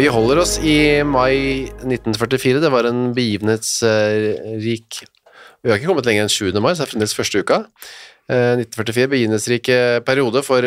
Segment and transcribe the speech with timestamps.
[0.00, 2.60] Vi holder oss i mai 1944.
[2.62, 5.00] Det var en begivenhetsrik
[5.60, 6.54] Vi har ikke kommet lenger enn 7.
[6.56, 7.58] mai, så det er fremdeles første uka.
[8.32, 10.64] Eh, 1944, begivenhetsrik eh, periode for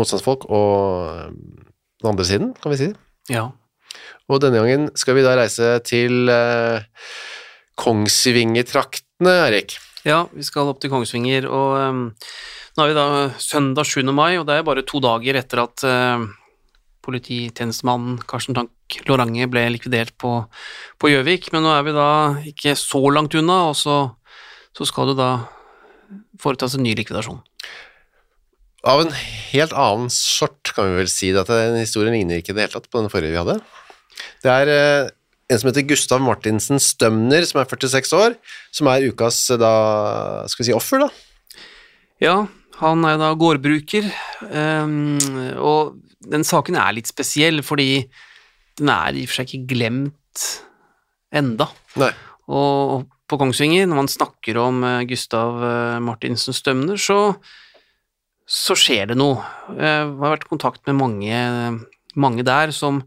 [0.00, 0.70] motstandsfolk og
[1.10, 1.34] eh,
[2.00, 2.88] den andre siden, kan vi si.
[3.28, 3.50] Ja.
[4.32, 6.86] Og denne gangen skal vi da reise til eh,
[7.84, 9.76] Kongsvingertraktene, Erik.
[10.08, 12.00] ja, vi skal opp til Kongsvinger, og um,
[12.78, 14.08] nå er vi da søndag 7.
[14.08, 16.24] mai, og det er bare to dager etter at uh,
[17.04, 20.44] polititjenestemannen Karsten Tank Lorange ble likvidert på
[21.00, 22.10] på Gjøvik, men nå er vi da
[22.48, 23.98] ikke så langt unna, og så,
[24.76, 25.32] så skal det da
[26.40, 27.42] foretas en ny likvidasjon.
[28.84, 31.30] Av en helt annen sort, kan vi vel si.
[31.32, 33.60] At den historien ligner ikke i det hele tatt på den forrige vi hadde.
[34.44, 35.12] Det er eh,
[35.48, 38.36] en som heter Gustav Martinsen Stømner, som er 46 år,
[38.74, 39.72] som er ukas eh, da,
[40.52, 41.64] skal vi si, offer, da.
[42.22, 42.36] Ja,
[42.80, 44.06] han er jo da gårdbruker,
[44.50, 45.18] um,
[45.62, 48.04] og den saken er litt spesiell, fordi
[48.80, 50.46] den er i og for seg ikke glemt
[51.34, 51.68] enda.
[52.00, 52.10] Nei.
[52.50, 57.36] Og på Kongsvinger, når man snakker om eh, Gustav eh, Martinsen Stømner, så,
[58.44, 59.40] så skjer det noe.
[59.78, 61.38] Jeg har vært i kontakt med mange,
[62.20, 63.00] mange der som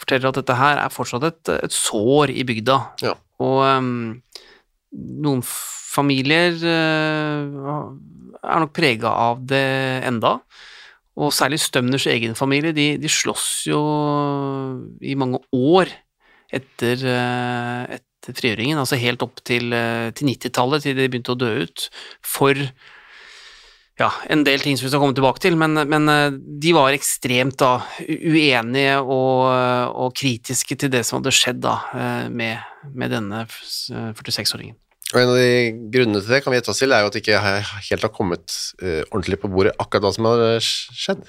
[0.00, 2.78] forteller at dette her er fortsatt et, et sår i bygda.
[3.04, 3.14] Ja.
[3.44, 3.92] Og em,
[4.92, 7.56] noen familier eh,
[8.40, 9.64] er nok prega av det
[10.08, 10.38] enda.
[11.20, 13.80] Og særlig Stømners egen familie, de, de slåss jo
[15.02, 15.90] i mange år
[16.54, 21.40] etter, eh, etter frigjøringen, altså helt opp til, eh, til 90-tallet, til de begynte å
[21.40, 21.86] dø ut,
[22.26, 22.58] for
[24.00, 26.96] ja, en del ting som vi skal komme tilbake til, men, men eh, de var
[26.96, 29.48] ekstremt da uenige og,
[29.92, 34.78] og kritiske til det som hadde skjedd da eh, med, med denne eh, 46-åringen.
[35.10, 35.52] Og en av de
[35.90, 37.42] grunnene til det kan vi gjette oss til, er jo at det ikke
[37.90, 41.24] helt har kommet eh, ordentlig på bordet akkurat hva som har skjedd.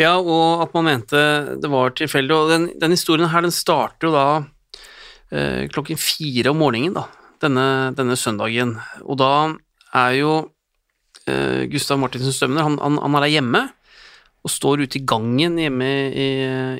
[0.00, 1.20] Ja, og at man mente
[1.60, 2.34] det var tilfeldig.
[2.34, 4.26] Og den, den historien her, den starter jo da
[5.30, 7.06] eh, klokken fire om morgenen, da,
[7.44, 7.66] denne,
[7.98, 8.76] denne søndagen.
[9.04, 9.32] Og da
[10.00, 10.50] er jo eh,
[11.72, 13.62] Gustav Martinsen Stømner, han, han, han er der hjemme,
[14.40, 16.28] og står ute i gangen hjemme i,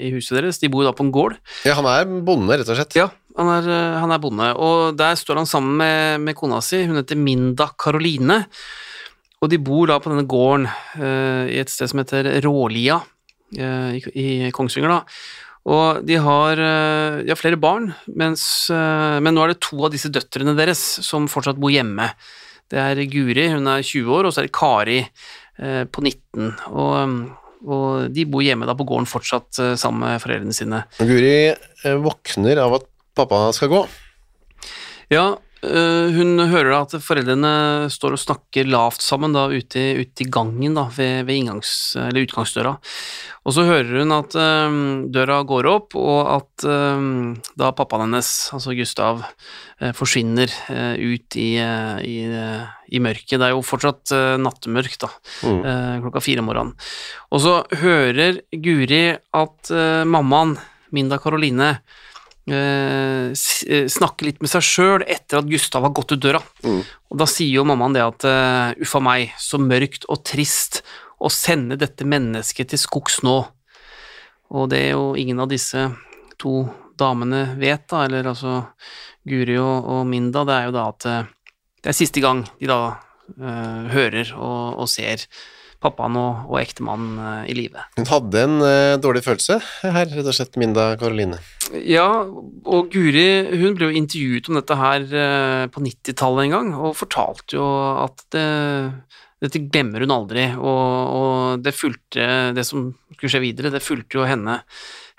[0.06, 0.60] i huset deres.
[0.62, 1.36] De bor da på en gård.
[1.68, 2.96] Ja, han er bonde, rett og slett.
[2.96, 6.60] Ja, han er, eh, han er bonde, og der står han sammen med, med kona
[6.64, 8.42] si, hun heter Minda Karoline,
[9.40, 13.94] og de bor da på denne gården uh, i et sted som heter Rålia uh,
[13.96, 14.98] i, i Kongsvinger da,
[15.70, 17.88] og de har, uh, de har flere barn,
[18.20, 22.10] mens, eh, men nå er det to av disse døtrene deres som fortsatt bor hjemme.
[22.70, 26.52] Det er Guri, hun er 20 år, og så er det Kari eh, på 19,
[26.70, 27.14] og,
[27.66, 30.84] og de bor hjemme da på gården fortsatt eh, sammen med foreldrene sine.
[31.00, 32.86] Guri eh, våkner av at
[33.18, 33.82] pappa skal gå.
[35.10, 35.32] Ja,
[35.62, 37.50] hun hører da at foreldrene
[37.92, 41.72] står og snakker lavt sammen da ute, i- ute i gangen da, ved, ved inngangs,
[42.00, 42.72] eller utgangsdøra.
[43.44, 44.80] Og så hører hun at øhm,
[45.12, 49.20] døra går opp, og at øhm, da pappaen hennes, altså Gustav,
[49.80, 52.18] uh, forsvinner uh, ut i, uh, i,
[52.96, 53.36] i mørket.
[53.40, 55.12] Det er jo fortsatt nattemørkt da,
[55.44, 55.62] Mm.
[56.04, 56.74] klokka fire om morgenen.
[57.32, 59.70] Og så hører Guri at
[60.08, 60.56] mammaen,
[60.92, 61.78] Minda Karoline,
[62.52, 66.42] eh, eh, snakke litt med seg sjøl etter at Gustav har gått ut døra.
[66.64, 66.82] Mm.
[67.10, 70.82] Og da sier jo mammaen det at uh, uffa meg, så mørkt og trist
[71.20, 73.38] å sende dette mennesket til skogs nå.
[74.50, 75.88] Og det er jo ingen av disse
[76.40, 76.64] to
[77.00, 78.60] damene vet, da, eller altså
[79.28, 81.30] Guri og, og Minda, det er jo da at eh,
[81.80, 85.24] det er siste gang de da uh, hører og, og ser
[85.80, 87.84] pappaen og, og ektemannen eh, i live.
[87.96, 91.40] Hun hadde en uh, dårlig følelse her, rett og slett, Minda Karoline.
[91.86, 93.28] Ja, og Guri
[93.60, 97.66] hun ble jo intervjuet om dette her uh, på 90-tallet en gang, og fortalte jo
[98.04, 98.46] at det,
[99.40, 104.18] Dette glemmer hun aldri, og, og det fulgte Det som skulle skje videre, det fulgte
[104.18, 104.58] jo henne,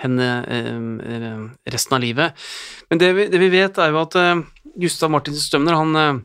[0.04, 2.44] henne uh, resten av livet.
[2.92, 4.20] Men det vi, det vi vet, er jo at
[4.78, 6.22] Gustav Martin Stømner, han,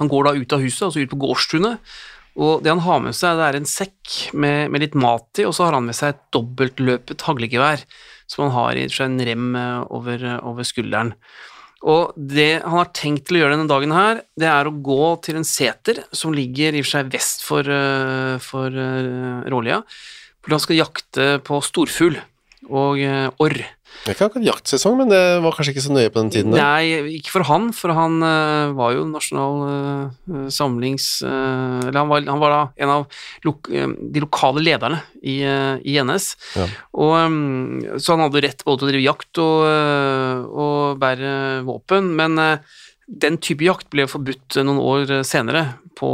[0.00, 1.94] han går da ut av huset, altså ut på gårdstunet,
[2.38, 5.46] og det han har med seg, det er en sekk med, med litt mat i,
[5.48, 7.84] og så har han med seg et dobbeltløpet haglegevær,
[8.30, 11.12] som han har i en rem eh, over, over skulderen.
[11.82, 15.12] Og det han har tenkt til å gjøre denne dagen her, det er å gå
[15.26, 18.82] til en seter som ligger i og for seg vest for, eh, for
[19.52, 19.82] Rålia,
[20.42, 22.16] hvor han skal jakte på storfugl
[22.70, 23.62] og uh, orr.
[24.02, 26.54] Det er ikke akkurat jaktsesong, men det var kanskje ikke så nøye på den tiden?
[26.54, 26.62] Der.
[26.64, 31.06] Nei, ikke for han, for han uh, var jo nasjonal uh, samlings...
[31.22, 35.96] Uh, eller han var, han var, da en av lo de lokale lederne i, i
[36.02, 36.28] NS.
[36.58, 36.66] Ja.
[36.96, 39.66] Og, um, så han hadde rett både til å drive jakt og,
[40.64, 41.34] og bære
[41.68, 42.38] våpen, men
[43.06, 45.66] den type jakt ble forbudt noen år senere,
[45.98, 46.10] på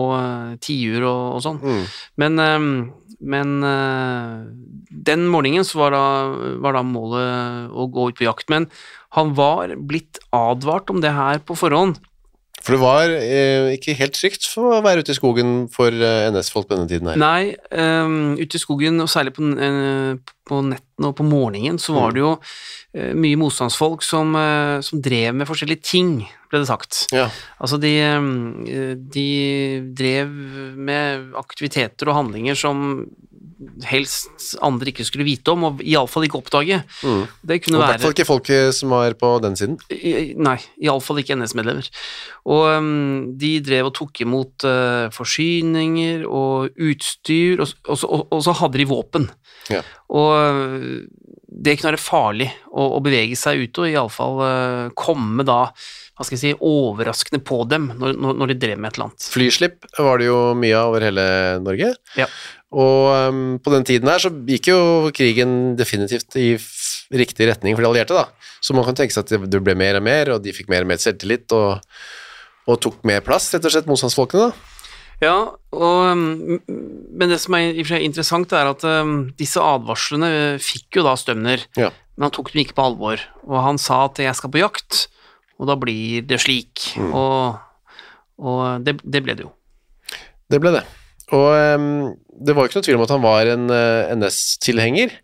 [0.61, 1.61] tiur og, og sånn.
[1.63, 1.85] Mm.
[2.21, 2.73] Men um,
[3.19, 4.47] men uh,
[4.91, 6.05] den morgenen så var da,
[6.63, 8.47] var da, målet å gå ut på jakt.
[8.53, 8.69] Men
[9.17, 11.99] han var blitt advart om det her på forhånd.
[12.59, 16.27] For det var eh, ikke helt trygt for å være ute i skogen for eh,
[16.33, 17.21] NS-folk på denne tiden her?
[17.21, 20.19] Nei, um, ute i skogen, og særlig på, uh,
[20.49, 22.17] på nettene og på morgenen, så var mm.
[22.17, 26.13] det jo uh, mye motstandsfolk som, uh, som, drev med forskjellige ting,
[26.51, 27.05] ble det sagt.
[27.15, 27.29] Ja.
[27.61, 27.95] Altså, de,
[29.15, 29.29] de
[29.99, 30.33] drev
[30.77, 33.07] med aktiviteter og handlinger som
[33.89, 36.79] helst andre ikke skulle vite om, og iallfall ikke oppdage.
[37.03, 37.25] Mm.
[37.51, 39.77] Det kunne og være I hvert fall ikke folk som var på den siden?
[40.39, 41.91] Nei, iallfall ikke NS-medlemmer.
[42.49, 48.43] Og um, de drev og tok imot uh, forsyninger og utstyr, og, og, og, og,
[48.47, 49.29] så hadde de våpen.
[49.73, 49.83] Ja.
[50.15, 50.91] Og uh,
[51.49, 55.65] det kunne være farlig å, å bevege seg ute, og iallfall uh, komme da
[56.19, 59.27] hva skal jeg si, overraskende på dem når, når, de drev med et eller annet.
[59.31, 61.27] Flyslipp var det jo mye av over hele
[61.63, 61.93] Norge.
[62.19, 62.27] Ja.
[62.75, 64.81] Og um, på den tiden her så gikk jo
[65.15, 66.51] krigen definitivt i
[67.15, 68.27] riktig retning for de allierte, da.
[68.59, 70.83] Så man kan tenke seg at det ble mer og mer, og de fikk mer
[70.83, 71.87] og mer selvtillit og,
[72.67, 74.75] og tok mer plass, rett og slett, motstandsfolkene, da.
[75.23, 75.37] Ja,
[75.75, 79.63] og, um, men det som er i og for seg interessant, er at um, disse
[79.63, 80.33] advarslene
[80.63, 81.93] fikk jo da Stømner, ja.
[82.19, 83.23] men han tok dem ikke på alvor.
[83.47, 85.07] Og han sa at 'jeg skal på jakt',
[85.59, 86.93] og da blir det slik.
[86.99, 87.13] Mm.
[87.19, 87.95] Og,
[88.39, 89.53] og det, det, ble det jo.
[90.49, 90.85] Det ble det.
[91.35, 94.13] Og um, det var jo ikke noe tvil om at han var en uh, eh,
[94.17, 95.17] NS-tilhenger,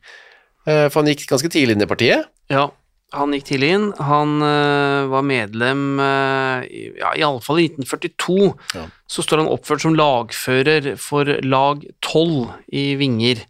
[0.69, 2.27] uh, for han gikk ganske tidlig inn i partiet.
[2.53, 2.67] Ja,
[3.15, 3.87] han gikk tidlig inn.
[4.03, 6.67] Han uh, var medlem uh,
[6.99, 8.51] ja, iallfall i 1942.
[8.75, 8.85] Ja.
[9.07, 13.45] Så står han oppført som lagfører for lag 12 i Vinger.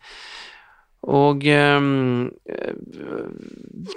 [1.05, 2.31] Og um,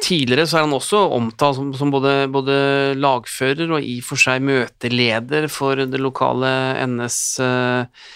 [0.03, 2.57] tidligere så er han også omtalt som, som både, både,
[2.99, 6.49] lagfører og i og for seg møteleder for det lokale
[6.83, 7.19] NS.
[7.39, 8.07] Uh,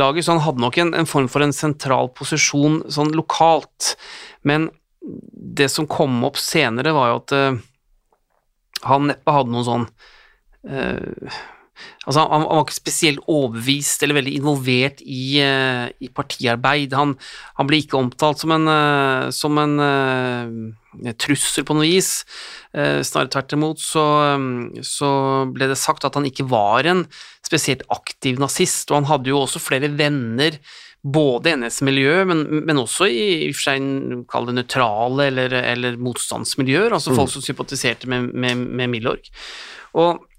[0.00, 3.94] laget, så han hadde nok en, en, form for en sentral posisjon sånn lokalt.
[4.46, 4.70] Men
[5.00, 7.62] det som kom opp senere, var jo at uh,
[8.88, 9.88] han neppe hadde noen sånn
[10.70, 11.40] uh,
[12.08, 16.94] Altså, han, var ikke spesielt overbevist eller veldig involvert i, uh, i partiarbeid.
[16.96, 17.12] Han,
[17.58, 18.70] han, ble ikke omtalt som en,
[19.36, 19.74] som en
[21.20, 22.22] trussel på noe vis.
[22.72, 24.04] snarere tvert imot så,
[24.86, 25.10] så,
[25.52, 27.04] ble det sagt at han ikke var en
[27.46, 30.58] spesielt aktiv nazist, og han hadde jo også flere venner,
[31.00, 35.96] både i NS-miljøet, men, men, også i, i for seg kall det nøytrale eller, eller,
[36.00, 37.34] motstandsmiljøer, altså folk mm.
[37.38, 39.30] som sympatiserte med, med, med Milorg.
[39.96, 40.29] Og uh,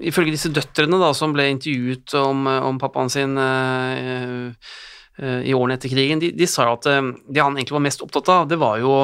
[0.00, 4.50] ifølge disse døtrene da, som ble intervjuet om, om pappaen sin uh,
[5.22, 8.48] i årene etter krigen, de, de sa at det han egentlig var mest opptatt av,
[8.50, 8.96] det var jo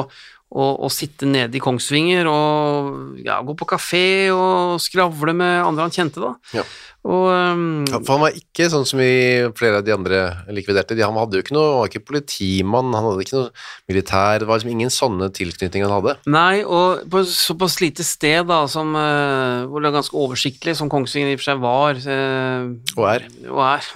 [0.51, 4.05] å, å sitte nede i Kongsvinger og ja, gå på kafé
[4.35, 6.33] og skravle med andre han kjente, da.
[6.59, 6.65] Ja.
[7.01, 9.09] Og, um, ja, for han var ikke sånn som vi,
[9.57, 10.19] flere av de andre
[10.53, 10.93] likviderte.
[10.93, 13.47] De, han hadde jo ikke noe, var ikke politimann, han hadde ikke noe
[13.89, 16.15] militær Det var liksom ingen sånne tilknytninger han hadde.
[16.29, 20.91] Nei, og på såpass lite sted da, som, uh, hvor det er ganske oversiktlig, som
[20.93, 23.29] Kongsvinger i og for seg var uh, Og er.
[23.49, 23.93] Og er.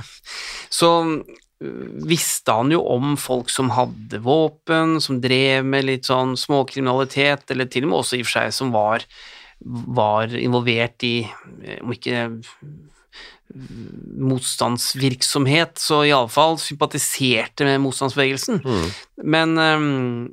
[0.74, 0.96] Så
[2.06, 7.70] visste han jo om folk som hadde våpen, som drev med litt sånn småkriminalitet, eller
[7.72, 9.06] til og med også i og for seg som var,
[9.96, 11.16] var involvert i,
[11.80, 12.28] om ikke
[13.56, 18.60] motstandsvirksomhet, så iallfall sympatiserte med motstandsbevegelsen.
[18.66, 18.90] Mm.
[19.36, 20.26] Men um,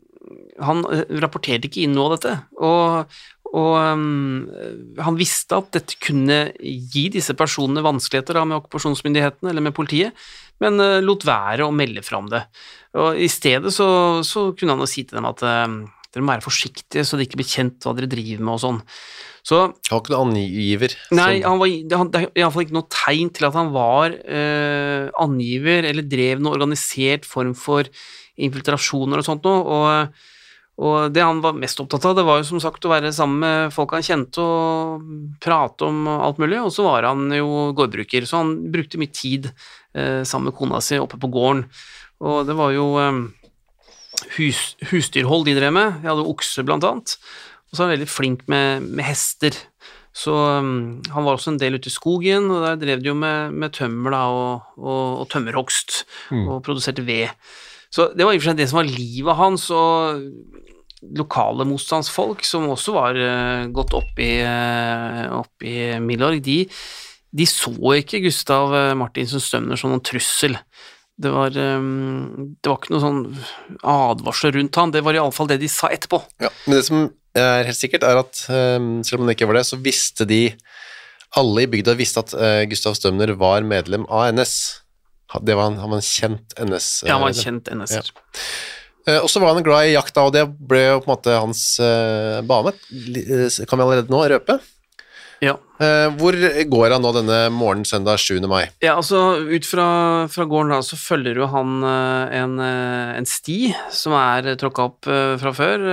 [0.63, 0.83] han
[1.23, 2.35] rapporterte ikke inn noe av dette.
[2.59, 3.21] Og,
[3.53, 4.49] og um,
[4.99, 10.17] han visste at dette kunne gi disse personene vanskeligheter da, med okkupasjonsmyndighetene eller med politiet,
[10.63, 12.45] men uh, lot være å melde fra om det.
[12.99, 13.89] Og I stedet så,
[14.27, 17.29] så kunne han jo si til dem at uh, dere må være forsiktige så det
[17.29, 18.81] ikke blir kjent hva dere driver med og sånn.
[19.43, 20.93] Så Han var ikke noen angiver.
[21.17, 25.89] Nei, han var, det, er iallfall ikke noe tegn til at han var eh, angiver
[25.89, 27.89] eller drev noe organisert form for
[28.39, 29.65] infiltrasjoner og sånt noe.
[29.67, 30.23] Og,
[30.87, 33.43] og det han var mest opptatt av, det var jo som sagt å være sammen
[33.43, 35.11] med folk han kjente og
[35.43, 39.51] prate om alt mulig, og så var han jo gårdbruker, så han brukte mye tid
[39.51, 41.67] eh, sammen med kona si oppe på gården.
[42.23, 43.19] Og det var jo eh,
[44.39, 47.17] hus, husdyrhold de drev med, de hadde okse blant annet.
[47.71, 49.57] Og så er han veldig flink med, med hester.
[50.13, 53.17] Så um, han var også en del ute i skogen, og der drev de jo
[53.17, 56.03] med, med tømmer da, og, og, og tømmerhogst,
[56.37, 57.33] og produserte ved.
[57.93, 60.21] Så det var i og for seg det som var livet hans, og
[61.17, 66.61] lokale motstandsfolk, som også var uh, gått opp i, uh, opp i Milorg, de,
[67.33, 70.59] de så ikke Gustav uh, Martinsen Stømner som noen trussel.
[71.23, 73.23] Det var, um, det var ikke noe sånn
[73.85, 76.23] advarsel rundt han, det var iallfall det de sa etterpå.
[76.43, 77.05] Ja, men det som
[77.39, 80.45] er helt sikkert, er at eh, selv om det ikke var det, så visste de
[81.41, 84.57] Alle i bygda visste at eh, Gustav Stømner var medlem av NS.
[85.41, 86.89] Det var han, han var en kjent NS.
[87.07, 88.11] Ja, han var eh, en kjent NS-er.
[88.13, 89.17] Ja.
[89.23, 91.63] Og så var han glad i jakta, og det ble jo på en måte hans
[91.83, 92.75] eh, bane.
[92.93, 94.59] Eh, Kan vi allerede nå røpe?
[95.43, 95.57] Ja.
[95.83, 96.37] Eh, hvor
[96.71, 98.37] går han nå denne morgenen søndag 7.
[98.47, 98.69] mai?
[98.85, 99.87] Ja, altså ut fra,
[100.31, 103.59] fra gården da, så følger jo han eh, en, eh, en sti
[103.91, 105.11] som er tråkka opp
[105.43, 105.87] fra før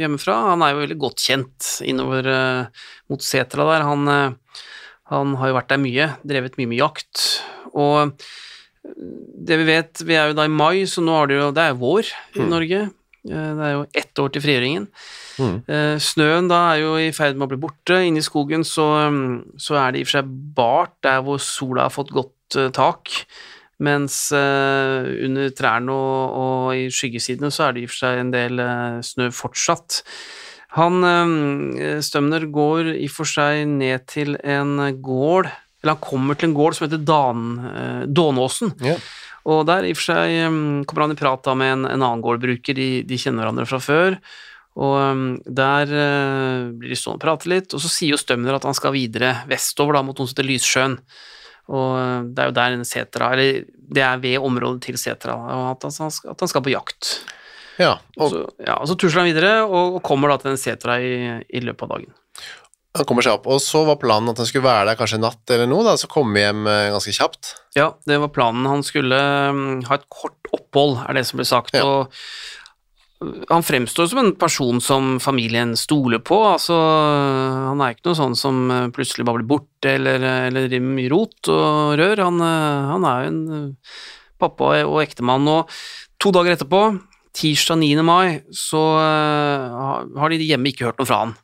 [0.00, 0.38] hjemmefra.
[0.54, 2.30] Han er jo veldig godt kjent innover
[3.12, 3.84] mot setra der.
[3.88, 4.08] Han,
[5.12, 7.26] han har jo vært der mye, drevet mye med jakt.
[7.76, 8.16] Og
[9.48, 11.64] det vi vet, vi er jo da i mai, så nå er det jo det
[11.68, 12.80] er vår i Norge.
[13.28, 14.88] Eh, Det er jo ett år til frigjøringen.
[15.38, 15.58] Mm.
[15.70, 18.00] Eh, Snøen da er jo i ferd med å bli borte.
[18.04, 21.40] Inne i skogen så, mm, så er det i og for seg bart der hvor
[21.42, 23.14] sola har fått godt eh, tak,
[23.78, 28.22] mens uh, under trærne og, og i skyggesidene så er det i og for seg
[28.24, 30.00] en del uh, snø fortsatt.
[30.74, 35.46] Han uh, Stømner går i og for seg ned til en gård,
[35.78, 37.46] eller han kommer til en gård som heter Dan,
[38.10, 38.74] Dånåsen.
[38.82, 38.98] Yeah.
[39.48, 42.02] Og der i og for seg um, kommer han i prat da med en, en
[42.02, 44.18] annen gårdbruker, de, de kjenner hverandre fra før.
[44.78, 48.58] Og um, der uh, blir de stående og prate litt, og så sier jo Stømner
[48.58, 50.94] at han skal videre vestover da, mot noe som heter Lyssjøen.
[51.74, 55.34] Og uh, det er jo der en setra, eller det er ved området til setra,
[55.34, 57.18] og at han, skal, at han skal på jakt.
[57.78, 60.60] Ja, og Så, ja, og så tusler han videre, og, og kommer da til den
[60.60, 61.12] setra i,
[61.46, 62.14] i løpet av dagen.
[62.98, 63.46] han kommer seg opp.
[63.50, 65.94] Og så var planen at han skulle være der kanskje en natt eller noe, da,
[66.00, 67.52] så komme hjem eh, ganske kjapt.
[67.78, 68.66] Ja, det var planen.
[68.66, 69.18] Han skulle
[69.54, 71.78] um, ha et kort opphold, er det som ble sagt.
[71.78, 71.86] Ja.
[71.86, 72.18] Og
[73.50, 76.36] han fremstår som en person som familien stoler på.
[76.52, 80.94] Altså, han er ikke noe sånn som uh, plutselig bare blir borte eller, eller driver
[81.00, 82.22] mye rot og rør.
[82.28, 83.72] Han, uh, han er jo en
[84.38, 85.48] pappa og ektemann.
[85.50, 85.74] Og
[86.22, 86.82] to dager etterpå,
[87.38, 87.90] tirsdag 9.
[88.06, 91.34] mai, så har de hjemme ikke hørt noe fra han.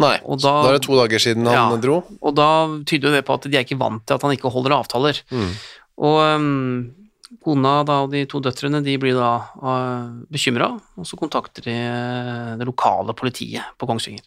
[0.00, 1.76] Nei, Og da, da- er det to dager siden han Ja.
[1.80, 2.00] dro.
[2.20, 2.48] Og da
[2.88, 5.20] tyder jo det på at de er ikke vant til at han ikke holder avtaler.
[5.30, 5.52] Mm.
[6.02, 6.94] Og um,
[7.44, 11.76] kona da, og de to døtrene de blir da uh, bekymra, og så kontakter de
[11.76, 14.24] uh, det lokale politiet på Kongsvinger.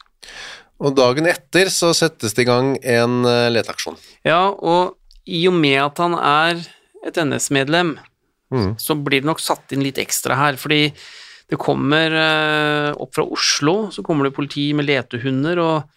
[0.84, 3.96] Og dagen etter så settes det i gang en eh, leteaksjon.
[4.28, 6.60] Ja, og i og med at han er
[7.08, 7.96] et NS-medlem,
[8.54, 8.76] Mm.
[8.78, 10.92] så blir det nok satt inn litt ekstra her, fordi
[11.50, 12.14] det kommer
[12.94, 15.96] opp fra Oslo, så kommer det politi med letehunder, og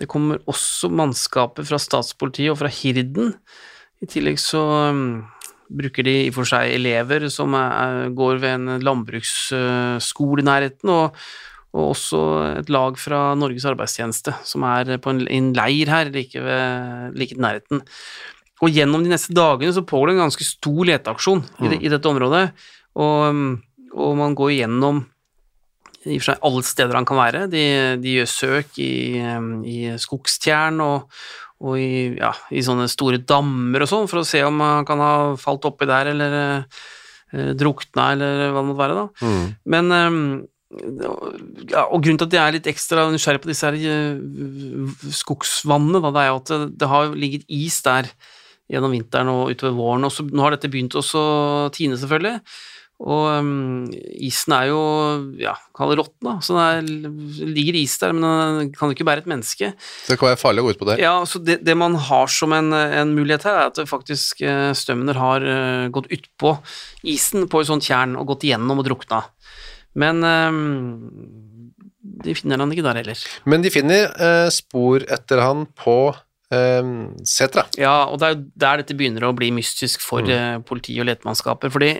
[0.00, 3.34] det kommer også mannskaper fra statspolitiet og fra Hirden.
[4.00, 5.02] I tillegg så um,
[5.70, 10.90] bruker de i og for seg elever som er, går ved en landbruksskole i nærheten,
[10.92, 11.16] og,
[11.76, 12.22] og også
[12.60, 17.36] et lag fra Norges arbeidstjeneste, som er på en, en leir her like, ved, like
[17.36, 17.84] i nærheten.
[18.60, 21.92] Og gjennom de neste dagene så pågår det en ganske stor leteaksjon i, det, i
[21.92, 22.50] dette området,
[23.00, 23.40] og,
[23.94, 25.04] og man går gjennom
[26.08, 27.40] i og for seg alle steder han kan være.
[27.52, 27.62] De,
[28.00, 29.20] de gjør søk i,
[29.68, 31.20] i skogstjern og,
[31.60, 35.02] og i, ja, i sånne store dammer og sånn, for å se om han kan
[35.02, 38.96] ha falt oppi der eller eh, drukna, eller hva det måtte være.
[39.02, 39.28] da.
[39.28, 39.44] Mm.
[39.74, 40.18] Men eh,
[41.74, 46.00] ja, og grunnen til at jeg er litt ekstra nysgjerrig på disse her eh, skogsvannene,
[46.00, 48.08] da, det er jo at det, det har ligget is der
[48.70, 51.02] gjennom vinteren og utover våren, og så, nå har dette begynt å
[51.74, 52.38] tine, selvfølgelig.
[53.00, 53.86] Og um,
[54.20, 54.80] isen er jo,
[55.40, 58.26] ja, kall det råtten, da, så det er, ligger is der, men
[58.58, 59.70] den kan jo ikke bære et menneske.
[60.04, 60.98] Så det kan være farlig å gå ut på det.
[61.00, 64.70] Ja, så det, det man har som en, en mulighet her, er at faktisk eh,
[64.76, 66.58] Stømner har eh, gått utpå
[67.08, 69.22] isen på et sånt tjern og gått igjennom og drukna.
[70.00, 70.60] Men um,
[72.20, 73.22] de finner han ikke der heller.
[73.48, 76.02] Men de finner eh, spor etter han på
[76.50, 77.64] setra.
[77.78, 81.06] Ja, og det er jo der dette begynner å bli mystisk for eh, politi og
[81.06, 81.92] letemannskaper, fordi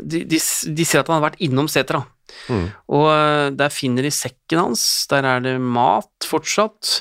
[0.00, 2.04] de, de, de sier at han har vært innom setra.
[2.46, 2.68] Mm.
[2.94, 7.00] Og eh, der finner de sekken hans, der er det mat fortsatt.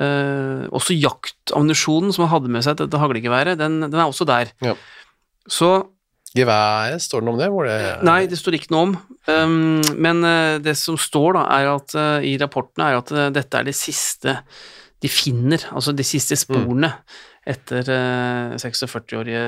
[0.00, 4.28] Eh, også jaktammunisjonen som han hadde med seg til dette haglegeværet, den, den er også
[4.28, 4.54] der.
[4.64, 4.76] Ja.
[5.50, 5.74] Så
[6.32, 7.48] Geværet, står det noe om det?
[7.52, 8.92] Hvor det Nei, det står ikke noe om.
[9.28, 13.28] Um, men eh, det som står da, er at eh, i rapportene, er at eh,
[13.36, 14.38] dette er det siste
[15.02, 16.92] de finner, altså de siste sporene
[17.48, 19.44] etter eh, 46-årige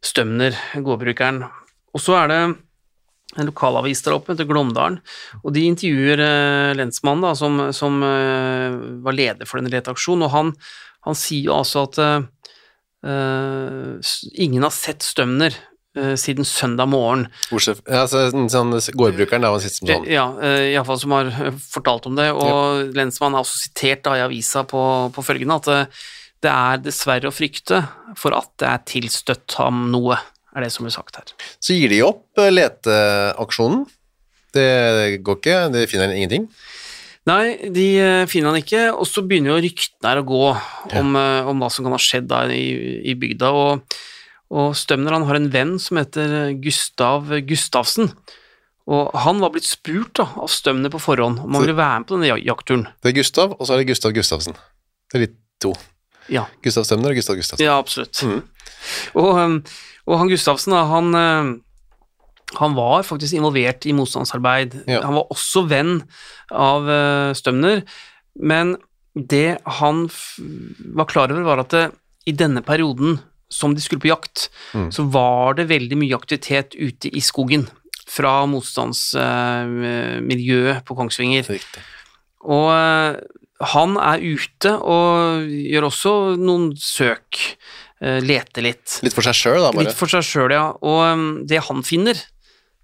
[0.00, 1.42] Stømner, gårdbrukeren.
[1.92, 2.38] Og så er det
[3.36, 4.96] en lokalavis der oppe, heter Glåmdalen,
[5.44, 10.32] og de intervjuer eh, lensmannen, da, som, som eh, var leder for den redaksjonen, og
[10.34, 10.54] han,
[11.06, 12.00] han sier jo altså at
[13.00, 14.00] Uh, eh,
[14.44, 17.26] ingen har sett Stømner eh, siden søndag morgen.
[17.50, 20.06] Bortsett ja, sånn, Gårdbrukeren der var sist som sånn.
[20.10, 24.14] Ja, uh, iallfall som har eh, fortalt om det, og lensmannen er også sitert da
[24.18, 24.82] i avisa på,
[25.14, 26.02] på følgende at eh,
[26.40, 27.82] det er dessverre å frykte
[28.18, 30.18] for at det er tilstøtt ham noe,
[30.54, 31.32] er det som blir sagt her.
[31.62, 33.82] Så gir de opp eh, leteaksjonen.
[34.54, 34.70] Det
[35.26, 36.46] går ikke, det finner ingenting.
[37.28, 41.18] Nei, de eh, finner han ikke, og så begynner jo ryktene her å gå om,
[41.18, 41.42] ja.
[41.50, 42.64] om hva som kan ha skjedd da i,
[43.10, 43.98] i bygda, og,
[44.50, 48.10] og Stømner han har en venn som heter Gustav Gustavsen,
[48.90, 52.08] og han var blitt spurt da, av Stømner på forhånd om han ville være med
[52.08, 52.88] på denne jaktturen.
[52.98, 54.58] Det er Gustav, og så er det Gustav Gustavsen.
[55.10, 55.74] Det er litt to.
[56.30, 57.66] Ja, Gustav Stømner og Gustav Gustavsen.
[57.66, 58.22] ja absolutt.
[58.26, 58.42] Mm.
[59.20, 59.56] Og, um,
[60.10, 61.54] og han Gustavsen, da, han, um,
[62.58, 64.80] han var faktisk involvert i motstandsarbeid.
[64.90, 65.04] Ja.
[65.06, 66.00] Han var også venn
[66.50, 67.84] av uh, Stømner,
[68.34, 68.74] men
[69.14, 70.06] det han
[70.94, 71.88] var klar over, var at det,
[72.26, 74.90] i denne perioden som de skulle på jakt, Mm.
[74.94, 77.66] så var det veldig mye aktivitet ute i skogen
[78.10, 81.42] fra motstandsmiljøet på Kongsvinger.
[81.50, 81.82] Riktig.
[82.46, 83.14] Og eh,
[83.74, 87.36] han er ute og gjør også noen søk,
[88.00, 88.94] Lete leter litt.
[89.04, 89.84] Litt for seg sjøl, da, bare.
[89.84, 90.70] Litt for seg sjøl, ja.
[90.80, 92.16] Og det han finner,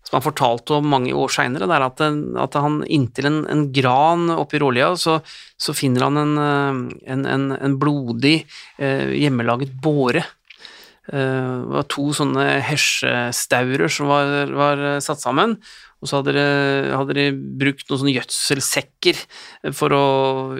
[0.04, 2.02] som han fortalte om mange år seinere, det er at,
[2.44, 5.22] at han inntil en, en gran oppi Rålia, så,
[5.56, 8.42] så finner han en, eh, en, en, en blodig,
[8.76, 10.20] eh, hjemmelaget båre.
[11.12, 15.56] Eh, det var to sånne hesjestaurer som var, var satt sammen,
[16.02, 16.46] og så hadde de,
[16.92, 17.26] hadde de
[17.62, 19.20] brukt noen sånne gjødselsekker
[19.76, 20.06] for å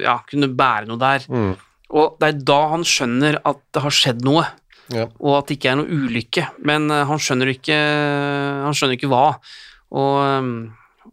[0.01, 1.27] ja, kunne bære noe der.
[1.29, 1.53] Mm.
[1.97, 4.47] Og det er da han skjønner at det har skjedd noe
[4.87, 5.09] Ja.
[5.19, 7.77] og at det ikke er noe ulykke, men eh, han skjønner ikke,
[8.63, 9.25] han skjønner ikke hva,
[9.99, 10.51] og, eh,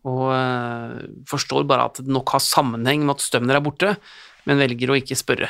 [0.04, 3.96] og forstår bare at det nok har sammenheng med at Stømner er borte,
[4.46, 5.50] men velger å ikke spørre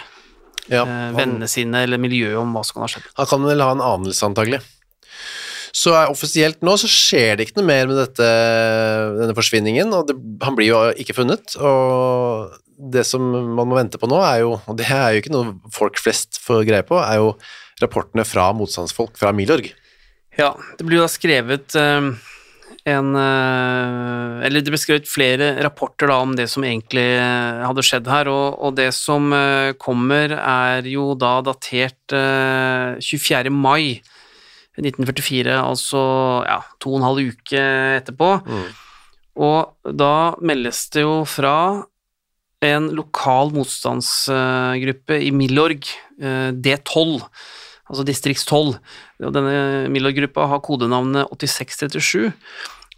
[0.72, 3.10] Ja, eh, han, vennene sine eller miljøet om hva som kan ha skjedd.
[3.20, 4.62] han kan vel ha en anelse, antagelig.
[5.74, 8.28] Så offisielt nå så skjer det ikke noe mer med dette,
[9.18, 11.56] denne forsvinningen, og det, han blir jo ikke funnet.
[11.58, 12.54] Og
[12.94, 15.56] det som man må vente på nå, er jo, og det er jo ikke noe
[15.74, 17.34] folk flest får greie på, er jo
[17.82, 19.72] rapportene fra motstandsfolk fra Milorg.
[20.38, 22.14] Ja, det blir jo da skrevet eh,
[22.90, 27.86] en eh, Eller det ble skrevet flere rapporter da om det som egentlig eh, hadde
[27.86, 33.54] skjedd her, og, og det som eh, kommer er jo da datert eh, 24.
[33.54, 34.02] mai
[34.74, 36.00] 1944, altså
[36.48, 37.66] ja, to og en halv uke
[38.00, 38.30] etterpå.
[39.44, 41.56] Og da meldes det jo fra
[42.64, 45.86] en lokal motstandsgruppe i Milorg,
[46.22, 47.22] eh, D12,
[47.90, 48.78] altså distrikts 12.
[49.24, 52.32] Og denne Milorg-gruppa har kodenavnet 8637.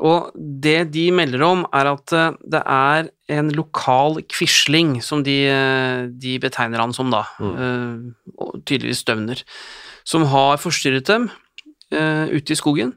[0.06, 5.38] Og det de melder om, er at eh, det er en lokal quisling, som de,
[5.48, 8.12] eh, de betegner han som, da, mm.
[8.36, 9.46] og tydeligvis Støvner,
[10.04, 11.30] som har forstyrret dem
[11.94, 12.94] eh, ute i skogen.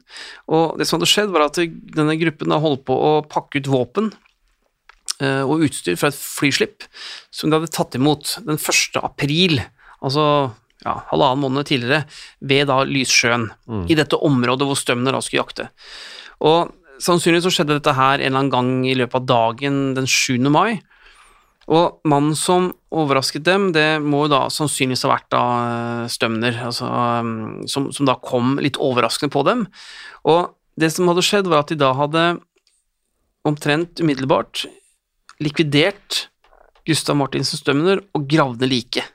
[0.51, 3.71] Og det som hadde skjedd, var at denne gruppen da holdt på å pakke ut
[3.71, 4.11] våpen
[5.21, 6.87] eh, og utstyr fra et flyslipp
[7.31, 8.99] som de hadde tatt imot den 1.
[9.03, 9.61] april,
[10.03, 10.25] altså
[10.85, 12.05] ja, halvannen måned tidligere,
[12.39, 13.49] ved da Lyssjøen,
[13.89, 15.69] i dette området hvor Stømner da skulle jakte.
[16.45, 16.71] Og
[17.03, 20.39] sannsynligvis så skjedde dette her en eller annen gang i løpet av dagen den 7.
[20.51, 20.79] mai,
[21.69, 26.55] og mannen som overrasket dem, det må jo da sannsynligvis ha vært da eh, Stømner,
[26.65, 29.67] altså, um, som, som da kom litt overraskende på dem.
[30.25, 30.49] Og
[30.81, 32.23] det som hadde skjedd, var at de da hadde
[33.45, 34.65] omtrent umiddelbart
[35.43, 36.25] likvidert
[36.89, 39.05] Gustav Martinsen Stømner og gravd ned liket.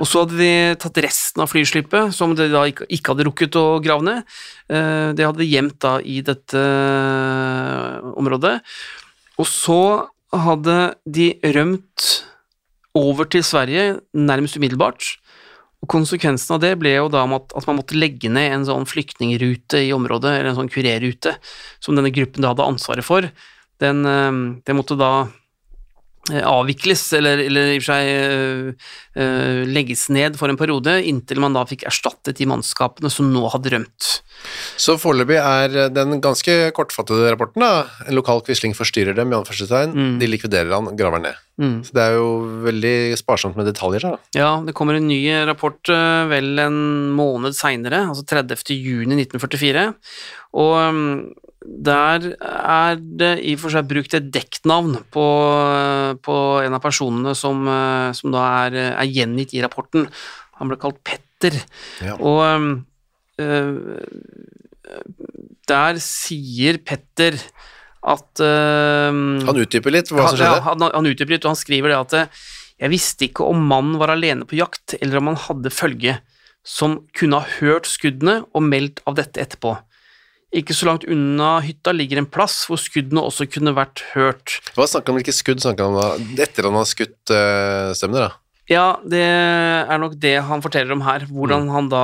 [0.00, 3.58] Og så hadde de tatt resten av flyslippet, som de da ikke, ikke hadde rukket
[3.60, 4.30] å grave ned.
[4.72, 8.56] Eh, Det hadde de gjemt da i dette eh, området.
[9.40, 9.82] Og så
[10.32, 12.06] hadde de rømt
[12.96, 15.18] over til Sverige nærmest umiddelbart.
[15.80, 19.84] Og konsekvensen av det ble jo da at, man måtte legge ned en sånn flyktningrute
[19.86, 21.36] i området, eller en sånn kurerrute,
[21.80, 23.28] som denne gruppen da hadde ansvaret for.
[23.80, 25.28] Den, eh, den måtte da
[26.28, 31.40] avvikles, eller, eller i og for seg uh, eh, legges ned for en periode, inntil
[31.42, 34.10] man da fikk erstattet de mannskapene som nå hadde rømt.
[34.80, 40.20] Så foreløpig er den ganske kortfattede rapporten da, en lokal quisling forstyrrer dem, i anførselstegn,
[40.20, 41.46] de likviderer han, graver ned.
[41.60, 42.28] Så det er jo
[42.64, 44.14] veldig sparsomt med detaljer da.
[44.32, 46.78] Ja, det kommer en ny rapport uh, vel en
[47.16, 48.72] måned seinere, altså 30.
[48.76, 49.90] juni 1944,
[50.60, 51.14] og mm,
[51.60, 55.24] der er det i og for seg brukt et dekknavn på,
[56.24, 60.08] på en av personene som, eh, som da er, er gjengitt i rapporten.
[60.60, 61.58] Han ble kalt Petter.
[62.04, 62.16] Ja.
[62.16, 62.40] Og
[63.40, 63.74] eh,
[65.68, 67.36] der sier Petter
[68.00, 69.12] at øh,
[69.44, 70.64] Han utdyper litt hva som skjedde.
[70.64, 72.40] han, han utdyper litt, og han skriver det at
[72.80, 76.16] jeg visste ikke om mannen var alene på jakt, eller om han hadde følge,
[76.64, 79.76] som kunne ha hørt skuddene og meldt av dette etterpå.
[80.50, 84.56] Ikke så langt unna hytta ligger en plass hvor skuddene også kunne vært hørt.
[84.74, 86.30] Hva snakker han om hvilke skudd snakker han om?
[86.42, 88.30] Etter han har skutt uh, Stemner da?
[88.70, 91.70] Ja, det er nok det han forteller om her, hvordan Mm.
[91.74, 92.02] han da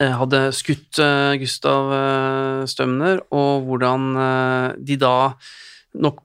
[0.00, 5.14] eh, hadde skutt uh, Gustav uh, Stømner, og hvordan eh, de da
[5.94, 6.20] nok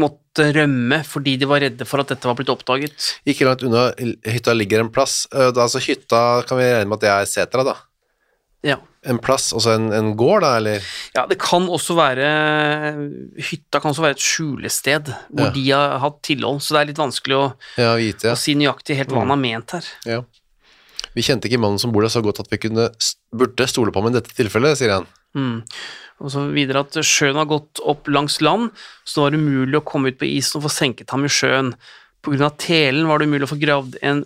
[0.00, 3.10] måtte rømme fordi de var redde for at dette var blitt oppdaget.
[3.28, 3.90] Ikke langt unna
[4.28, 5.26] hytta ligger en plass.
[5.30, 7.76] Da, altså hytta kan vi regne med at det er setra da.
[8.66, 8.80] Ja.
[9.08, 10.82] En plass, altså en, en gård da, eller?
[11.16, 12.26] Ja, det kan også være
[13.40, 15.54] Hytta kan også være et skjulested hvor Ja.
[15.54, 17.46] de har hatt tilhold, så det er litt vanskelig å,
[17.80, 18.34] Ja, vite, ja.
[18.36, 19.88] å si nøyaktig helt hva han har ment her.
[20.06, 20.20] ja.
[21.16, 22.84] Vi kjente ikke mannen som bor der så godt at vi kunne,
[23.34, 25.06] burde stole på ham i dette tilfellet, sier han.
[25.34, 25.56] Mm.
[26.22, 28.68] Og så videre at sjøen har gått opp langs land,
[29.08, 31.72] så det var umulig å komme ut på isen og få senket ham i sjøen.
[32.22, 34.22] På grunn av telen var det umulig å få gravd en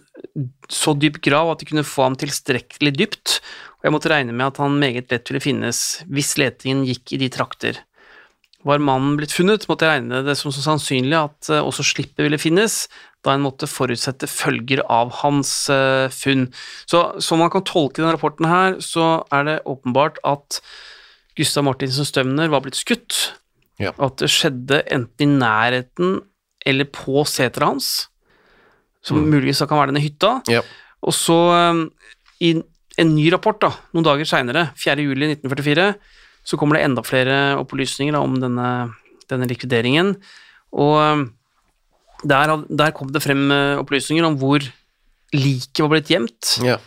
[0.69, 3.39] så dyp grav at de kunne få ham tilstrekkelig dypt,
[3.85, 7.19] og jeg måtte regne med at han meget lett ville finnes hvis letingen gikk i
[7.21, 7.77] de trakter.
[8.65, 12.25] Var mannen blitt funnet, måtte jeg regne det som så sannsynlig at eh, også slippet
[12.25, 12.87] ville finnes,
[13.21, 16.47] da en måtte forutsette følger av hans eh, funn.
[16.89, 20.63] Så som man kan tolke denne rapporten her, så er det åpenbart at
[21.37, 23.35] Gustav Martinsen Stømner var blitt skutt,
[23.83, 23.91] Ja.
[23.99, 26.21] at det skjedde enten i nærheten
[26.65, 27.89] eller på seteret hans,
[29.05, 30.61] som muligens da kan være denne hytta, Ja.
[31.03, 31.37] og så
[31.75, 31.91] um,
[32.41, 32.55] i
[33.01, 35.03] en ny rapport da, noen dager senere, 4.
[35.03, 35.89] juli 1944,
[36.45, 38.69] så kommer det enda flere opplysninger da, om denne,
[39.31, 40.15] denne likvideringen,
[40.75, 41.25] og um,
[42.25, 44.65] der, der kom det frem uh, opplysninger om hvor
[45.35, 46.79] liket var blitt gjemt, Ja.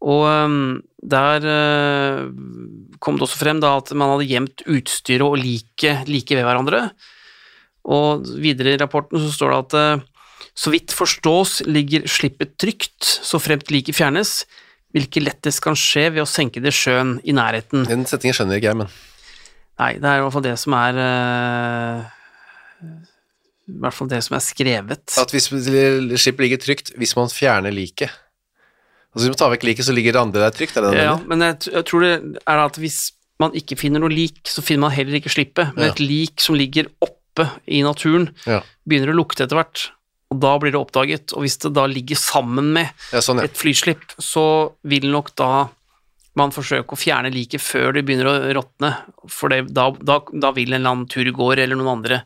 [0.00, 0.60] og um,
[1.00, 2.28] der uh,
[3.00, 6.86] kom det også frem da at man hadde gjemt utstyret og liket like ved hverandre,
[7.90, 10.06] og videre i rapporten så står det at uh,
[10.60, 14.42] så vidt forstås ligger slippet trygt, så fremt liket fjernes,
[14.94, 17.84] hvilket lettest kan skje ved å senke det sjøen i nærheten.
[17.86, 18.90] Den setningen skjønner ikke jeg, men
[19.80, 22.00] Nei, det er i hvert fall det som er uh,
[23.70, 25.14] I hvert fall det som er skrevet.
[25.22, 25.46] at hvis
[26.20, 28.10] skipet ligger trygt, hvis man fjerner liket
[29.10, 31.02] Altså hvis man tar vekk liket, så ligger det andre der trygt, er det det
[31.02, 32.12] Ja, men jeg, jeg tror det
[32.46, 32.98] er at hvis
[33.42, 35.72] man ikke finner noe lik, så finner man heller ikke slippet.
[35.74, 35.90] Men Ja.
[35.94, 38.60] et lik som ligger oppe i naturen, Ja.
[38.86, 39.88] begynner å lukte etter hvert,
[40.30, 41.34] og da blir det oppdaget.
[41.34, 43.48] Og hvis det da ligger sammen med Ja, sånn, ja.
[43.50, 44.44] et flyslipp, så
[44.86, 45.68] vil nok da
[46.38, 48.92] man forsøke å fjerne liket før det begynner å råtne,
[49.28, 52.20] for det, da, da, da vil en eller annen turgåer eller noen andre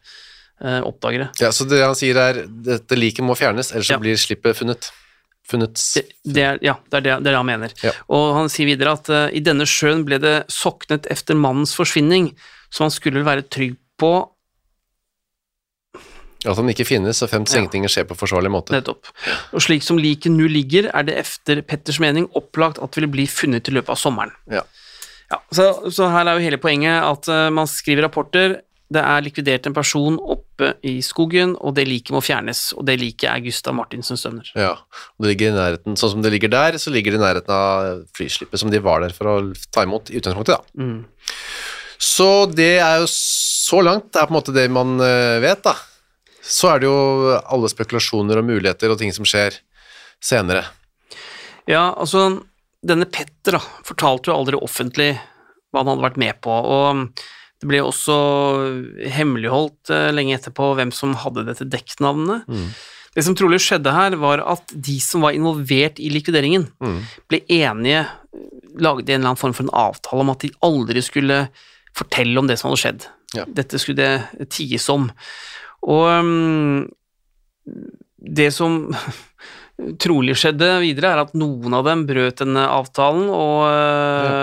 [0.61, 1.31] eh, oppdage det.
[1.41, 1.51] ja.
[1.57, 4.91] Så det han sier er dette liket må fjernes, ellers så blir slippet funnet.
[5.45, 7.73] Funnet Det, det er, ja, det er det, det er han mener.
[7.85, 7.91] Ja.
[8.17, 12.31] Og han sier videre at eh, i denne sjøen ble det soknet efter mannens forsvinning,
[12.73, 14.13] så han skulle være trygg på
[16.45, 17.59] At den ikke finnes, og femt Ja.
[17.61, 18.75] senkningen skjer på forsvarlig måte.
[18.75, 19.07] nettopp.
[19.53, 23.15] Og slik som liket nå ligger, er det efter Petters mening opplagt at det vil
[23.17, 24.33] bli funnet i løpet av sommeren.
[24.51, 24.63] Ja.
[25.31, 28.61] Ja, så, så her er jo hele poenget at uh, man skriver rapporter,
[28.93, 32.99] det er likvidert en person oppe i skogen, og det liket må fjernes, og det
[33.01, 34.51] liket er Gustav Martinsens sønner.
[34.55, 34.75] Ja,
[35.17, 37.55] og det ligger i nærheten, sånn som det ligger der, så ligger det i nærheten
[37.57, 39.37] av flyslippet som de var der for å
[39.73, 40.85] ta imot i utgangspunktet, da.
[40.85, 41.01] Mm.
[42.05, 45.65] Så det er jo så langt, det er på en måte det man eh, vet,
[45.65, 45.75] da.
[46.45, 49.57] Så er det jo alle spekulasjoner og muligheter og ting som skjer
[50.23, 50.67] senere.
[51.71, 52.43] Ja, altså,
[52.85, 55.15] denne Petter da, fortalte jo aldri offentlig
[55.73, 57.07] hva han hadde vært med på, og
[57.63, 58.17] det ble også
[59.15, 62.45] hemmeligholdt eh, lenge etterpå hvem som hadde dette dekknavnet.
[63.15, 66.67] Det som trolig skjedde her, var at de som var involvert i likvideringen,
[67.31, 68.05] ble enige,
[68.75, 71.45] lagde en eller annen form for en avtale om at de aldri skulle
[71.95, 73.07] fortelle om det som hadde skjedd.
[73.39, 73.45] Ja.
[73.47, 75.07] Dette skulle det ties om.
[75.85, 76.85] Og um,
[78.17, 78.89] det som
[80.03, 84.35] trolig skjedde videre, er at noen av dem brøt denne avtalen og, ja.